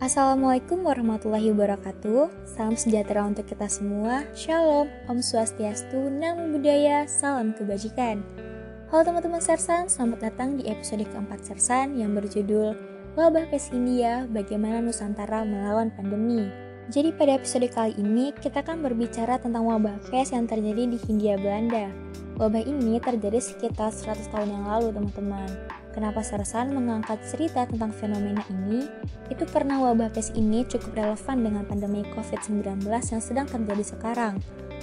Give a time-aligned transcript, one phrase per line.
[0.00, 2.48] Assalamualaikum warahmatullahi wabarakatuh.
[2.48, 4.24] Salam sejahtera untuk kita semua.
[4.32, 8.24] Shalom, Om Swastiastu, Namo Buddhaya, Salam Kebajikan.
[8.88, 12.72] Halo teman-teman Sersan, selamat datang di episode keempat Sersan yang berjudul
[13.12, 16.48] Wabah Pes India, Bagaimana Nusantara Melawan Pandemi.
[16.88, 21.36] Jadi pada episode kali ini kita akan berbicara tentang wabah pes yang terjadi di Hindia
[21.36, 21.92] Belanda.
[22.40, 28.46] Wabah ini terjadi sekitar 100 tahun yang lalu teman-teman Kenapa Sersan mengangkat cerita tentang fenomena
[28.46, 28.86] ini?
[29.26, 34.38] Itu karena wabah pes ini cukup relevan dengan pandemi COVID-19 yang sedang terjadi sekarang.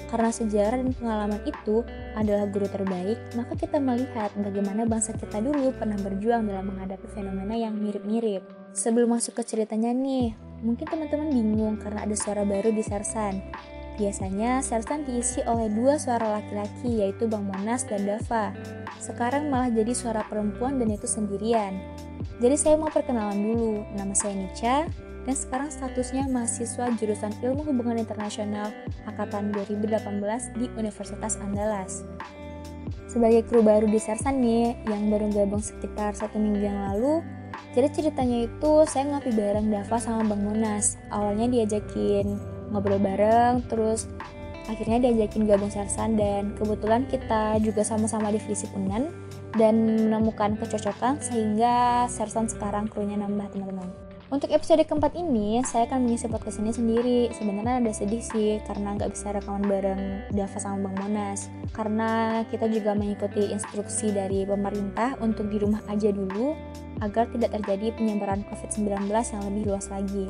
[0.08, 1.84] Karena sejarah dan pengalaman itu
[2.16, 7.56] adalah guru terbaik, maka kita melihat bagaimana bangsa kita dulu pernah berjuang dalam menghadapi fenomena
[7.56, 8.44] yang mirip-mirip.
[8.72, 13.42] Sebelum masuk ke ceritanya nih, mungkin teman-teman bingung karena ada suara baru di Sersan.
[13.98, 18.54] Biasanya Sersan diisi oleh dua suara laki-laki yaitu Bang Monas dan Dava.
[19.02, 21.82] Sekarang malah jadi suara perempuan dan itu sendirian.
[22.38, 23.82] Jadi saya mau perkenalan dulu.
[23.98, 24.86] Nama saya Nica
[25.26, 28.70] dan sekarang statusnya mahasiswa jurusan Ilmu Hubungan Internasional
[29.10, 29.98] angkatan 2018
[30.62, 32.06] di Universitas Andalas.
[33.10, 37.26] Sebagai kru baru di Sersan nih, yang baru gabung sekitar satu minggu yang lalu,
[37.74, 41.02] jadi ceritanya itu saya ngopi bareng Dava sama Bang Monas.
[41.10, 44.12] Awalnya diajakin ngobrol bareng terus
[44.68, 49.08] akhirnya diajakin gabung sersan dan kebetulan kita juga sama-sama divisi Unan
[49.56, 54.08] dan menemukan kecocokan sehingga sersan sekarang krunya nambah teman-teman.
[54.28, 57.20] Untuk episode keempat ini, saya akan mengisi podcast ini sendiri.
[57.32, 61.48] Sebenarnya ada sedih sih, karena nggak bisa rekaman bareng Dava sama Bang Monas.
[61.72, 66.60] Karena kita juga mengikuti instruksi dari pemerintah untuk di rumah aja dulu,
[67.00, 70.28] agar tidak terjadi penyebaran COVID-19 yang lebih luas lagi.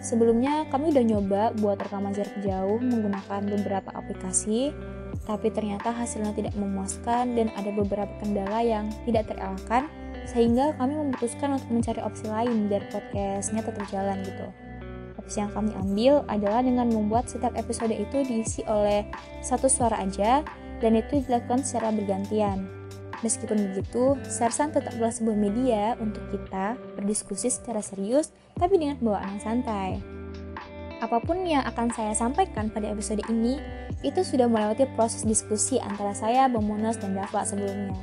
[0.00, 4.72] Sebelumnya kami udah nyoba buat rekaman jarak jauh menggunakan beberapa aplikasi,
[5.28, 9.92] tapi ternyata hasilnya tidak memuaskan dan ada beberapa kendala yang tidak terelakkan,
[10.24, 14.46] sehingga kami memutuskan untuk mencari opsi lain biar podcastnya tetap jalan gitu.
[15.20, 19.04] Opsi yang kami ambil adalah dengan membuat setiap episode itu diisi oleh
[19.44, 20.40] satu suara aja,
[20.80, 22.79] dan itu dilakukan secara bergantian.
[23.20, 30.00] Meskipun begitu, Sersan tetaplah sebuah media untuk kita berdiskusi secara serius, tapi dengan bawaan santai.
[31.00, 33.60] Apa pun yang akan saya sampaikan pada episode ini,
[34.04, 37.96] itu sudah melewati proses diskusi antara saya, Bang Monos, dan Dava sebelumnya.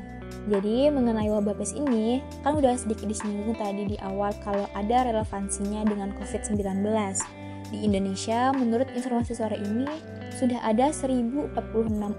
[0.48, 5.86] Jadi, mengenai wabah pes ini, kan udah sedikit disinggung tadi di awal kalau ada relevansinya
[5.86, 6.58] dengan COVID-19.
[7.68, 9.86] Di Indonesia, menurut informasi sore ini,
[10.36, 11.56] sudah ada 1046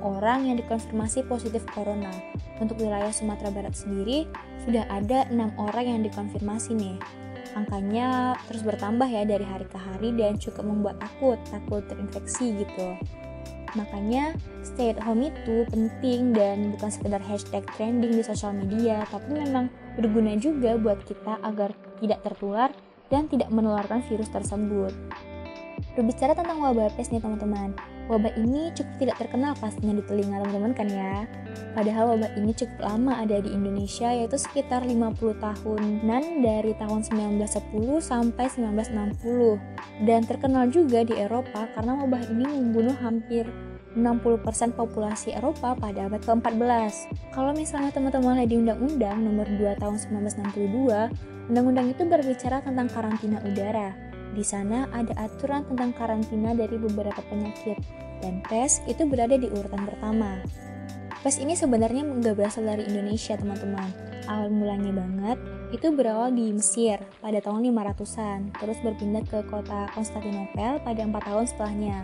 [0.01, 2.11] orang yang dikonfirmasi positif corona.
[2.59, 4.27] Untuk wilayah Sumatera Barat sendiri,
[4.65, 6.97] sudah ada 6 orang yang dikonfirmasi nih.
[7.57, 12.95] Angkanya terus bertambah ya dari hari ke hari dan cukup membuat takut, takut terinfeksi gitu.
[13.77, 14.33] Makanya
[14.65, 19.69] stay at home itu penting dan bukan sekedar hashtag trending di sosial media, tapi memang
[19.99, 22.71] berguna juga buat kita agar tidak tertular
[23.13, 24.93] dan tidak menularkan virus tersebut.
[25.99, 27.75] Berbicara tentang wabah pes nih teman-teman,
[28.07, 31.27] wabah ini cukup tidak terkenal pastinya di telinga teman-teman kan ya.
[31.75, 37.99] Padahal wabah ini cukup lama ada di Indonesia yaitu sekitar 50 tahunan dari tahun 1910
[37.99, 43.51] sampai 1960 dan terkenal juga di Eropa karena wabah ini membunuh hampir
[43.99, 47.11] 60% populasi Eropa pada abad ke-14.
[47.35, 53.43] Kalau misalnya teman-teman lihat di Undang-Undang nomor 2 tahun 1962, undang-undang itu berbicara tentang karantina
[53.43, 54.08] udara.
[54.33, 57.79] Di sana ada aturan tentang karantina dari beberapa penyakit,
[58.21, 60.43] dan PES itu berada di urutan pertama.
[61.23, 63.91] PES ini sebenarnya nggak berasal dari Indonesia, teman-teman.
[64.29, 65.39] Awal mulanya banget,
[65.73, 71.45] itu berawal di Mesir pada tahun 500-an, terus berpindah ke kota Konstantinopel pada 4 tahun
[71.49, 71.99] setelahnya.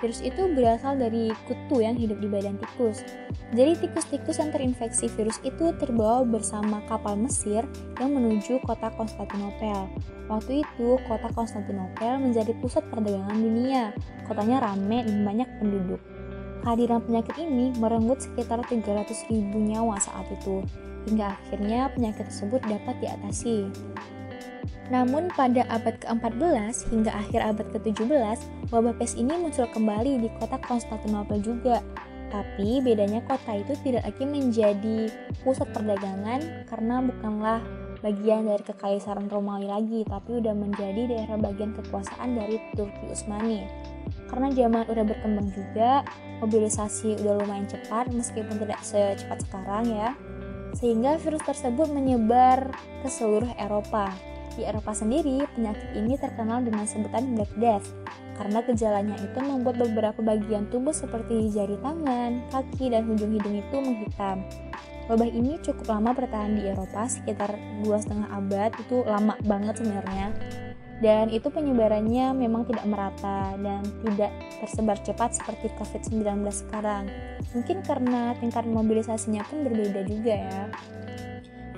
[0.00, 3.04] Virus itu berasal dari kutu yang hidup di badan tikus.
[3.52, 7.68] Jadi tikus-tikus yang terinfeksi virus itu terbawa bersama kapal Mesir
[8.00, 9.92] yang menuju kota Konstantinopel.
[10.32, 13.92] Waktu itu, kota Konstantinopel menjadi pusat perdagangan dunia.
[14.24, 16.00] Kotanya ramai dan banyak penduduk.
[16.64, 20.64] Kehadiran penyakit ini merenggut sekitar 300 ribu nyawa saat itu,
[21.08, 23.68] hingga akhirnya penyakit tersebut dapat diatasi.
[24.90, 28.38] Namun pada abad ke-14 hingga akhir abad ke-17,
[28.74, 31.78] wabah pes ini muncul kembali di kota Konstantinopel juga.
[32.30, 35.10] Tapi bedanya kota itu tidak lagi menjadi
[35.42, 37.58] pusat perdagangan karena bukanlah
[38.02, 43.66] bagian dari kekaisaran Romawi lagi, tapi udah menjadi daerah bagian kekuasaan dari Turki Utsmani.
[44.30, 46.06] Karena zaman udah berkembang juga,
[46.42, 50.10] mobilisasi udah lumayan cepat meskipun tidak secepat sekarang ya.
[50.78, 52.70] Sehingga virus tersebut menyebar
[53.02, 54.14] ke seluruh Eropa.
[54.58, 57.86] Di Eropa sendiri, penyakit ini terkenal dengan sebutan Black Death
[58.40, 63.76] karena gejalanya itu membuat beberapa bagian tubuh seperti jari tangan, kaki, dan ujung hidung itu
[63.76, 64.40] menghitam.
[65.12, 67.52] Wabah ini cukup lama bertahan di Eropa, sekitar
[67.84, 70.32] dua setengah abad, itu lama banget sebenarnya.
[71.00, 74.28] dan itu penyebarannya memang tidak merata dan tidak
[74.60, 77.08] tersebar cepat seperti COVID-19 sekarang.
[77.56, 80.62] Mungkin karena tingkat mobilisasinya pun berbeda juga ya.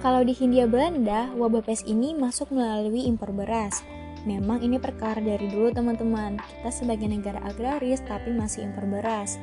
[0.02, 3.86] Kalau di Hindia Belanda, wabah pes ini masuk melalui impor beras.
[4.26, 6.42] Memang ini perkara dari dulu teman-teman.
[6.42, 9.38] Kita sebagai negara agraris tapi masih impor beras.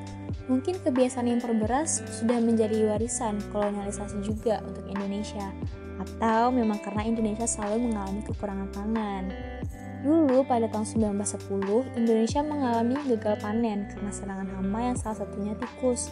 [0.51, 5.47] Mungkin kebiasaan impor beras sudah menjadi warisan kolonialisasi juga untuk Indonesia.
[5.95, 9.23] Atau memang karena Indonesia selalu mengalami kekurangan pangan.
[9.99, 16.07] Dulu pada tahun 1910, Indonesia mengalami gagal panen karena serangan hama yang salah satunya tikus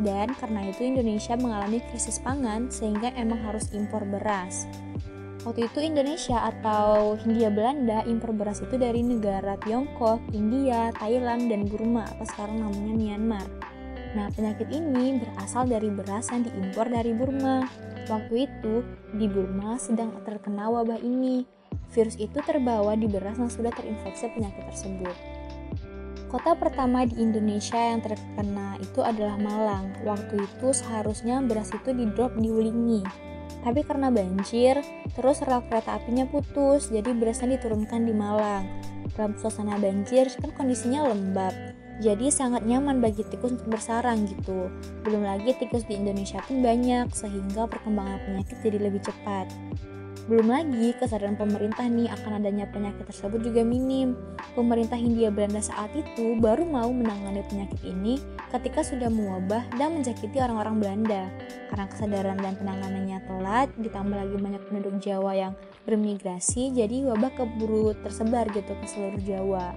[0.00, 4.64] dan karena itu Indonesia mengalami krisis pangan sehingga emang harus impor beras.
[5.42, 11.66] Waktu itu Indonesia atau Hindia Belanda impor beras itu dari negara Tiongkok, India, Thailand, dan
[11.66, 13.46] Burma atau sekarang namanya Myanmar.
[14.14, 17.66] Nah, penyakit ini berasal dari beras yang diimpor dari Burma.
[18.06, 18.86] Waktu itu,
[19.18, 21.42] di Burma sedang terkena wabah ini.
[21.92, 25.16] Virus itu terbawa di beras yang sudah terinfeksi penyakit tersebut.
[26.32, 29.92] Kota pertama di Indonesia yang terkena itu adalah Malang.
[30.00, 33.04] Waktu itu seharusnya beras itu di drop di Wulingi.
[33.60, 34.80] Tapi karena banjir,
[35.12, 38.64] terus rel kereta apinya putus, jadi berasnya diturunkan di Malang.
[39.12, 41.52] Dalam suasana banjir kan kondisinya lembab,
[42.00, 44.72] jadi sangat nyaman bagi tikus untuk bersarang gitu.
[45.04, 49.52] Belum lagi tikus di Indonesia pun banyak, sehingga perkembangan penyakit jadi lebih cepat.
[50.30, 54.14] Belum lagi kesadaran pemerintah nih akan adanya penyakit tersebut juga minim.
[54.54, 58.22] Pemerintah Hindia Belanda saat itu baru mau menangani penyakit ini
[58.54, 61.22] ketika sudah mewabah dan menjakiti orang-orang Belanda.
[61.74, 65.52] Karena kesadaran dan penanganannya telat, ditambah lagi banyak penduduk Jawa yang
[65.90, 69.74] bermigrasi, jadi wabah keburu tersebar gitu ke seluruh Jawa.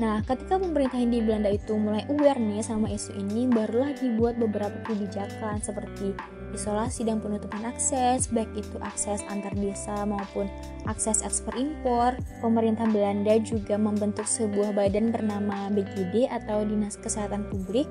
[0.00, 4.80] Nah, ketika pemerintah Hindia Belanda itu mulai aware nih sama isu ini, barulah dibuat beberapa
[4.88, 6.16] kebijakan seperti
[6.54, 10.46] isolasi dan penutupan akses, baik itu akses antar desa maupun
[10.86, 12.14] akses ekspor impor.
[12.44, 17.88] Pemerintah Belanda juga membentuk sebuah badan bernama BGD atau Dinas Kesehatan Publik.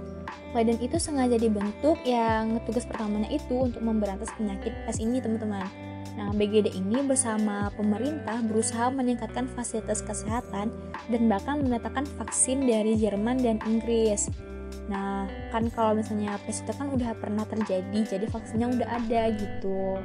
[0.53, 5.65] Badan itu sengaja dibentuk yang tugas pertamanya itu untuk memberantas penyakit pes ini, teman-teman.
[6.19, 10.67] Nah, BGD ini bersama pemerintah berusaha meningkatkan fasilitas kesehatan
[11.07, 14.27] dan bahkan mendatangkan vaksin dari Jerman dan Inggris.
[14.91, 15.23] Nah,
[15.55, 19.95] kan kalau misalnya pes itu kan udah pernah terjadi, jadi vaksinnya udah ada gitu.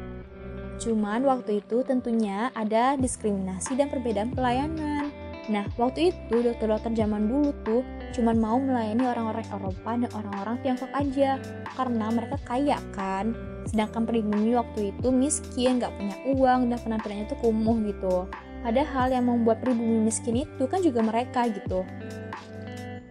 [0.78, 5.10] Cuman waktu itu tentunya ada diskriminasi dan perbedaan pelayanan.
[5.46, 7.82] Nah, waktu itu dokter-dokter zaman dulu tuh
[8.14, 11.38] cuman mau melayani orang-orang Eropa dan orang-orang Tiongkok aja
[11.74, 13.34] karena mereka kaya kan.
[13.66, 18.26] Sedangkan pribumi waktu itu miskin, gak punya uang dan penampilannya tuh kumuh gitu.
[18.62, 21.86] Padahal yang membuat pribumi miskin itu kan juga mereka gitu.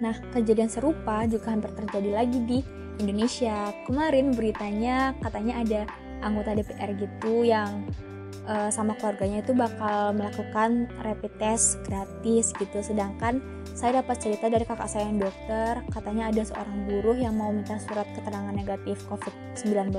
[0.04, 2.60] Nah, kejadian serupa juga hampir terjadi lagi di
[3.00, 3.72] Indonesia.
[3.88, 5.82] Kemarin beritanya katanya ada
[6.24, 7.88] anggota DPR gitu yang
[8.48, 12.80] uh, sama keluarganya itu bakal melakukan rapid test gratis gitu.
[12.82, 13.42] Sedangkan
[13.76, 17.76] saya dapat cerita dari kakak saya yang dokter, katanya ada seorang buruh yang mau minta
[17.82, 19.92] surat keterangan negatif COVID-19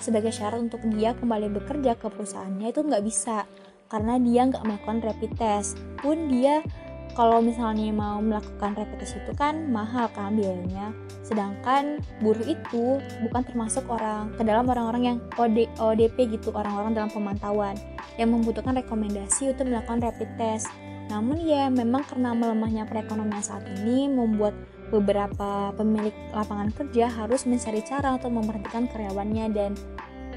[0.00, 3.44] sebagai syarat untuk dia kembali bekerja ke perusahaannya itu nggak bisa
[3.92, 5.76] karena dia nggak melakukan rapid test.
[6.00, 6.64] Pun dia
[7.12, 10.96] kalau misalnya mau melakukan rapid test itu kan mahal kan biayanya.
[11.22, 17.10] Sedangkan buruh itu bukan termasuk orang ke dalam orang-orang yang OD, ODP gitu orang-orang dalam
[17.12, 17.76] pemantauan
[18.16, 20.68] yang membutuhkan rekomendasi untuk melakukan rapid test.
[21.12, 24.56] Namun ya memang karena melemahnya perekonomian saat ini membuat
[24.92, 29.72] beberapa pemilik lapangan kerja harus mencari cara untuk memperhatikan karyawannya dan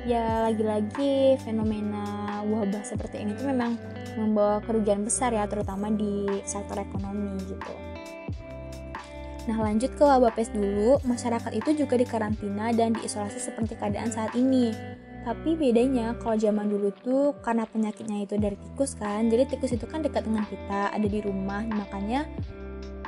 [0.05, 3.74] ya lagi-lagi fenomena wabah seperti ini tuh memang
[4.15, 7.74] membawa kerugian besar ya terutama di sektor ekonomi gitu.
[9.45, 14.33] Nah lanjut ke wabah pes dulu, masyarakat itu juga dikarantina dan diisolasi seperti keadaan saat
[14.33, 14.74] ini.
[15.25, 19.89] Tapi bedanya kalau zaman dulu tuh karena penyakitnya itu dari tikus kan, jadi tikus itu
[19.89, 22.29] kan dekat dengan kita, ada di rumah, makanya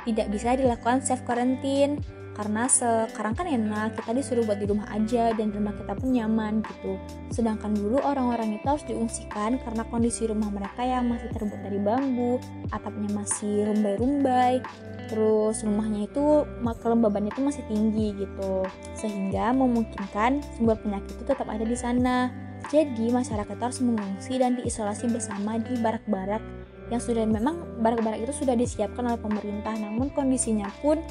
[0.02, 2.02] tidak bisa dilakukan self quarantine
[2.38, 6.62] karena sekarang kan enak kita disuruh buat di rumah aja dan rumah kita pun nyaman
[6.62, 6.94] gitu.
[7.34, 12.38] Sedangkan dulu orang-orang itu harus diungsikan karena kondisi rumah mereka yang masih terbuat dari bambu
[12.70, 14.62] atapnya masih rumbai-rumbai.
[15.10, 18.62] Terus rumahnya itu kelembabannya itu masih tinggi gitu.
[18.94, 22.30] Sehingga memungkinkan sumber penyakit itu tetap ada di sana.
[22.70, 26.42] Jadi masyarakat harus mengungsi dan diisolasi bersama di barak-barak
[26.88, 29.74] yang sudah memang barak-barak itu sudah disiapkan oleh pemerintah.
[29.74, 31.02] Namun kondisinya pun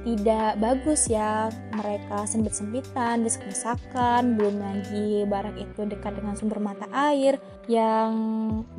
[0.00, 7.36] tidak bagus ya mereka sempit-sempitan, desak-desakan, belum lagi barak itu dekat dengan sumber mata air
[7.68, 8.12] yang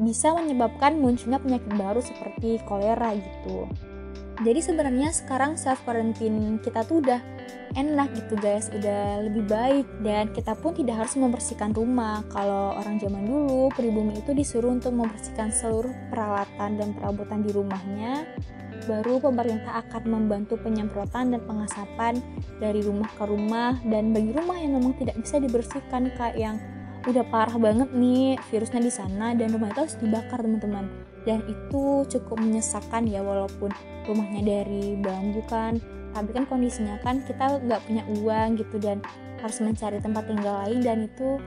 [0.02, 3.70] bisa menyebabkan munculnya penyakit baru seperti kolera gitu.
[4.42, 7.22] Jadi sebenarnya sekarang self quarantine kita tuh udah
[7.78, 12.26] enak gitu guys, udah lebih baik dan kita pun tidak harus membersihkan rumah.
[12.34, 18.26] Kalau orang zaman dulu pribumi itu disuruh untuk membersihkan seluruh peralatan dan perabotan di rumahnya,
[18.92, 22.20] baru pemerintah akan membantu penyemprotan dan pengasapan
[22.60, 23.80] dari rumah ke rumah.
[23.88, 26.56] Dan bagi rumah yang memang tidak bisa dibersihkan kayak yang
[27.08, 30.86] udah parah banget nih virusnya di sana dan rumah itu harus dibakar teman-teman.
[31.24, 33.72] Dan itu cukup menyesakan ya walaupun
[34.06, 35.80] rumahnya dari bambu kan.
[36.12, 39.00] Tapi kan kondisinya kan kita nggak punya uang gitu dan
[39.40, 41.40] harus mencari tempat tinggal lain dan itu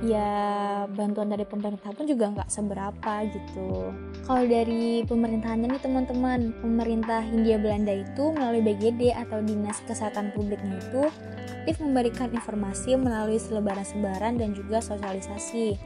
[0.00, 3.92] ya bantuan dari pemerintah pun juga nggak seberapa gitu
[4.24, 10.80] kalau dari pemerintahannya nih teman-teman pemerintah Hindia Belanda itu melalui BGD atau Dinas Kesehatan Publiknya
[10.80, 11.04] itu
[11.60, 15.76] aktif memberikan informasi melalui selebaran-selebaran dan juga sosialisasi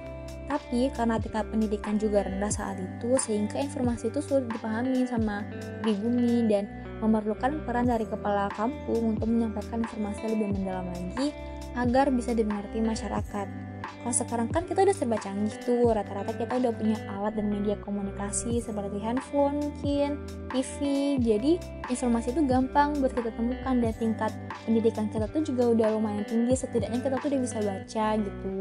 [0.47, 5.43] tapi karena tingkat pendidikan juga rendah saat itu sehingga informasi itu sulit dipahami sama
[5.83, 6.69] pribumi dan
[7.03, 11.35] memerlukan peran dari kepala kampung untuk menyampaikan informasi lebih mendalam lagi
[11.75, 13.74] agar bisa dimengerti masyarakat.
[13.85, 17.77] Kalau sekarang kan kita udah serba canggih tuh, rata-rata kita udah punya alat dan media
[17.81, 20.21] komunikasi seperti handphone mungkin,
[20.53, 20.79] TV.
[21.21, 24.33] Jadi informasi itu gampang buat kita temukan dan tingkat
[24.65, 26.55] pendidikan kita tuh juga udah lumayan tinggi.
[26.55, 28.55] Setidaknya kita tuh udah bisa baca gitu.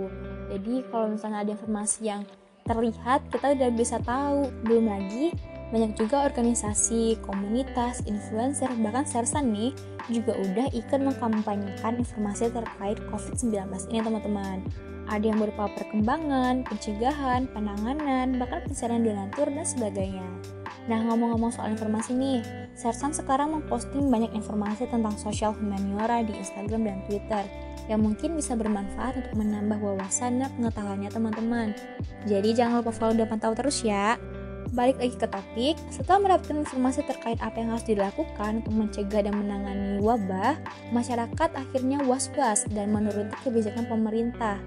[0.53, 2.21] Jadi kalau misalnya ada informasi yang
[2.63, 4.47] terlihat, kita udah bisa tahu.
[4.63, 5.35] Belum lagi
[5.73, 9.73] banyak juga organisasi, komunitas, influencer, bahkan sersan nih
[10.13, 14.61] juga udah ikut mengkampanyekan informasi terkait COVID-19 ini teman-teman
[15.09, 20.29] ada yang berupa perkembangan, pencegahan, penanganan, bahkan pencarian donatur dan sebagainya.
[20.87, 22.39] Nah, ngomong-ngomong soal informasi nih,
[22.73, 27.45] Sersan sekarang memposting banyak informasi tentang sosial humaniora di Instagram dan Twitter
[27.85, 31.67] yang mungkin bisa bermanfaat untuk menambah wawasan dan pengetahuannya teman-teman.
[32.25, 34.17] Jadi jangan lupa follow dan pantau terus ya.
[34.73, 39.37] Balik lagi ke topik, setelah mendapatkan informasi terkait apa yang harus dilakukan untuk mencegah dan
[39.37, 40.57] menangani wabah,
[40.89, 44.57] masyarakat akhirnya was-was dan menuruti kebijakan pemerintah.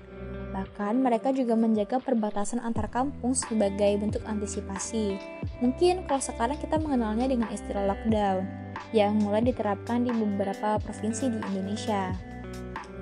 [0.54, 5.18] Bahkan mereka juga menjaga perbatasan antar kampung sebagai bentuk antisipasi.
[5.58, 8.46] Mungkin kalau sekarang kita mengenalnya dengan istilah lockdown
[8.94, 12.14] yang mulai diterapkan di beberapa provinsi di Indonesia.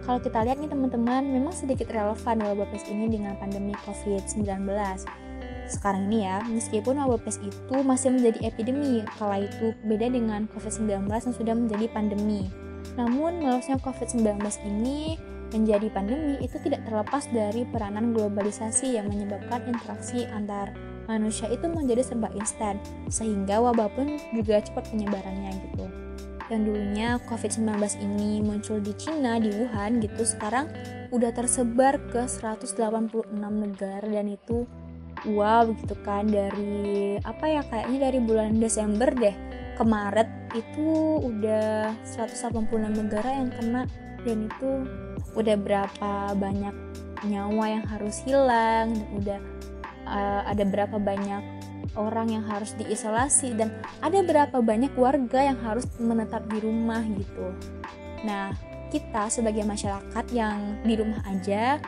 [0.09, 4.45] Kalau kita lihat nih teman-teman, memang sedikit relevan wabah ini dengan pandemi COVID-19.
[5.65, 11.09] Sekarang ini ya, meskipun wabah pes itu masih menjadi epidemi, kala itu beda dengan COVID-19
[11.09, 12.53] yang sudah menjadi pandemi.
[13.01, 15.17] Namun, melolosnya COVID-19 ini
[15.55, 20.75] menjadi pandemi itu tidak terlepas dari peranan globalisasi yang menyebabkan interaksi antar
[21.07, 22.81] manusia itu menjadi serba instan,
[23.13, 25.87] sehingga wabah pun juga cepat penyebarannya gitu.
[26.53, 27.73] Yang dulunya COVID-19
[28.05, 30.69] ini muncul di Cina, di Wuhan gitu, sekarang
[31.09, 34.69] udah tersebar ke 186 negara dan itu
[35.29, 39.35] wow gitu kan dari apa ya kayaknya dari bulan Desember deh
[39.75, 43.83] ke Maret itu udah 186 negara yang kena
[44.23, 44.71] dan itu
[45.35, 46.75] udah berapa banyak
[47.27, 49.41] nyawa yang harus hilang udah
[50.07, 51.43] uh, ada berapa banyak
[51.95, 53.71] orang yang harus diisolasi dan
[54.03, 57.55] ada berapa banyak warga yang harus menetap di rumah gitu.
[58.27, 58.51] Nah,
[58.91, 61.79] kita sebagai masyarakat yang di rumah aja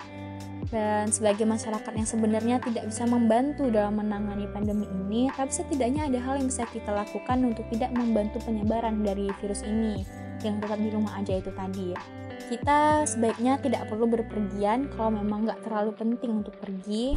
[0.71, 6.19] dan sebagai masyarakat yang sebenarnya tidak bisa membantu dalam menangani pandemi ini, tapi setidaknya ada
[6.23, 10.03] hal yang bisa kita lakukan untuk tidak membantu penyebaran dari virus ini
[10.45, 12.01] yang tetap di rumah aja itu tadi ya
[12.47, 17.17] kita sebaiknya tidak perlu berpergian kalau memang nggak terlalu penting untuk pergi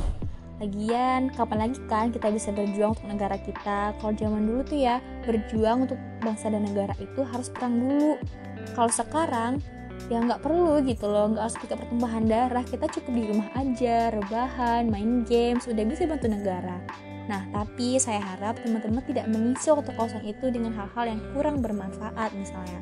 [0.60, 3.96] Lagian, kapan lagi kan kita bisa berjuang untuk negara kita?
[3.96, 8.20] Kalau zaman dulu tuh ya, berjuang untuk bangsa dan negara itu harus perang dulu.
[8.75, 9.63] Kalau sekarang,
[10.08, 12.63] ya nggak perlu gitu loh, nggak harus kita pertumbuhan darah.
[12.63, 16.79] Kita cukup di rumah aja, rebahan, main games, udah bisa bantu negara.
[17.29, 22.34] Nah, tapi saya harap teman-teman tidak mengisi waktu kosong itu dengan hal-hal yang kurang bermanfaat
[22.34, 22.82] misalnya.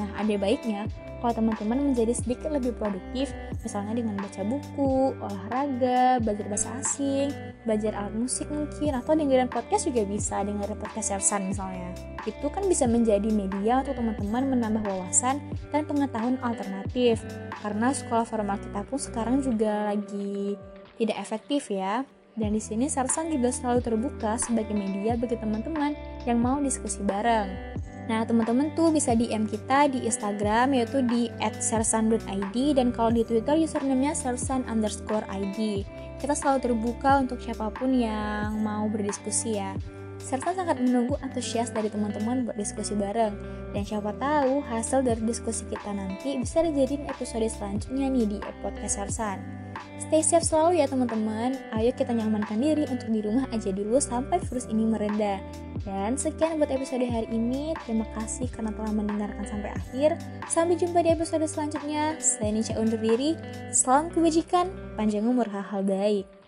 [0.00, 0.88] Nah, ada baiknya
[1.22, 3.30] kalau teman-teman menjadi sedikit lebih produktif,
[3.62, 7.30] misalnya dengan baca buku, olahraga, belajar bahasa asing,
[7.62, 11.94] belajar alat musik mungkin, atau dengerin podcast juga bisa, dengerin podcast Sersan misalnya.
[12.26, 15.38] Itu kan bisa menjadi media untuk teman-teman menambah wawasan
[15.70, 17.22] dan pengetahuan alternatif.
[17.62, 20.58] Karena sekolah formal kita pun sekarang juga lagi
[20.98, 22.02] tidak efektif ya.
[22.34, 25.94] Dan di sini Sersan juga selalu terbuka sebagai media bagi teman-teman
[26.26, 27.71] yang mau diskusi bareng.
[28.10, 33.54] Nah, teman-teman tuh bisa DM kita di Instagram yaitu di @sersan.id dan kalau di Twitter
[33.54, 35.86] username-nya sersan underscore ID.
[36.18, 39.78] Kita selalu terbuka untuk siapa pun yang mau berdiskusi ya.
[40.22, 43.34] Serta sangat menunggu antusias dari teman-teman buat diskusi bareng.
[43.74, 49.02] Dan siapa tahu hasil dari diskusi kita nanti bisa dijadiin episode selanjutnya nih di podcast
[49.02, 49.61] Sersan.
[49.96, 51.56] Stay safe selalu ya teman-teman.
[51.72, 55.40] Ayo kita nyamankan diri untuk di rumah aja dulu sampai virus ini mereda.
[55.88, 57.72] Dan sekian buat episode hari ini.
[57.86, 60.20] Terima kasih karena telah mendengarkan sampai akhir.
[60.50, 62.20] Sampai jumpa di episode selanjutnya.
[62.20, 63.38] Saya Nica undur diri.
[63.72, 64.68] Salam kebajikan,
[65.00, 66.41] panjang umur hal-hal baik.